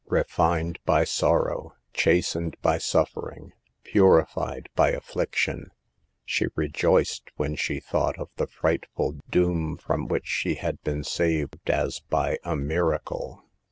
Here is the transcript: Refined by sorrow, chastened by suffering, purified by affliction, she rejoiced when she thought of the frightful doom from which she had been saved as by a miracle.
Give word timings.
Refined 0.09 0.79
by 0.83 1.03
sorrow, 1.03 1.75
chastened 1.93 2.57
by 2.63 2.79
suffering, 2.79 3.53
purified 3.83 4.67
by 4.73 4.89
affliction, 4.89 5.69
she 6.25 6.47
rejoiced 6.55 7.29
when 7.35 7.55
she 7.55 7.79
thought 7.79 8.17
of 8.17 8.31
the 8.37 8.47
frightful 8.47 9.19
doom 9.29 9.77
from 9.77 10.07
which 10.07 10.25
she 10.25 10.55
had 10.55 10.81
been 10.81 11.03
saved 11.03 11.55
as 11.69 11.99
by 11.99 12.39
a 12.43 12.55
miracle. 12.55 13.43